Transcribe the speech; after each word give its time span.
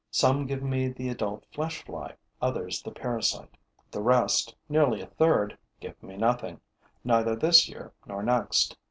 Some 0.09 0.47
give 0.47 0.63
me 0.63 0.87
the 0.87 1.09
adult 1.09 1.45
flesh 1.53 1.83
fly, 1.85 2.15
others 2.41 2.81
the 2.81 2.89
parasite. 2.89 3.55
The 3.91 4.01
rest, 4.01 4.55
nearly 4.67 4.99
a 4.99 5.05
third, 5.05 5.55
give 5.79 6.01
me 6.01 6.17
nothing, 6.17 6.59
neither 7.03 7.35
this 7.35 7.69
year 7.69 7.93
nor 8.07 8.23
next. 8.23 8.77